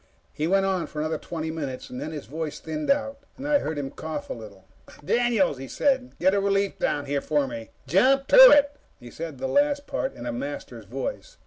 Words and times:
He 0.33 0.47
went 0.47 0.65
on 0.65 0.87
for 0.87 0.97
another 0.97 1.19
twenty 1.19 1.51
minutes. 1.51 1.87
Then 1.89 2.09
his 2.11 2.25
voice 2.25 2.59
thinned 2.59 2.89
out, 2.89 3.19
and 3.37 3.47
I 3.47 3.59
heard 3.59 3.77
him 3.77 3.91
cough 3.91 4.31
a 4.31 4.33
little. 4.33 4.65
"Daniels," 5.05 5.59
he 5.59 5.67
said, 5.67 6.13
"get 6.19 6.33
a 6.33 6.39
relief 6.41 6.79
down 6.79 7.05
here 7.05 7.21
for 7.21 7.45
me. 7.45 7.69
Jump 7.85 8.25
to 8.29 8.49
it!" 8.49 8.77
He 8.99 9.11
said 9.11 9.37
the 9.37 9.45
last 9.47 9.85
part 9.85 10.15
in 10.15 10.25
a 10.25 10.33
Master's 10.33 10.85
voice. 10.85 11.37